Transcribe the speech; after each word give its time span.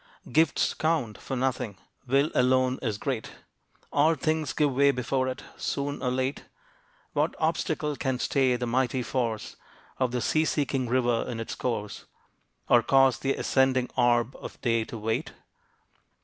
Gifts 0.31 0.73
count 0.73 1.19
for 1.19 1.35
nothing; 1.35 1.77
will 2.07 2.31
alone 2.33 2.79
is 2.81 2.97
great; 2.97 3.33
All 3.93 4.15
things 4.15 4.51
give 4.51 4.73
way 4.73 4.89
before 4.89 5.27
it, 5.27 5.43
soon 5.57 6.01
or 6.01 6.09
late. 6.09 6.45
What 7.13 7.35
obstacle 7.37 7.95
can 7.95 8.17
stay 8.17 8.55
the 8.55 8.65
mighty 8.65 9.03
force 9.03 9.57
Of 9.99 10.09
the 10.11 10.19
sea 10.21 10.45
seeking 10.45 10.87
river 10.89 11.25
in 11.29 11.39
its 11.39 11.53
course, 11.53 12.05
Or 12.67 12.81
cause 12.81 13.19
the 13.19 13.35
ascending 13.35 13.91
orb 13.95 14.35
of 14.37 14.59
day 14.61 14.85
to 14.85 14.97
wait? 14.97 15.33